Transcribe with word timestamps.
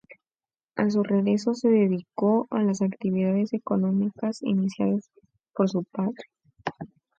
A 0.77 0.89
su 0.89 1.03
regreso 1.03 1.53
se 1.53 1.69
dedicó 1.69 2.47
a 2.49 2.63
las 2.63 2.81
actividades 2.81 3.53
económicas 3.53 4.41
iniciadas 4.41 5.11
por 5.53 5.69
su 5.69 5.83
padre. 5.83 6.23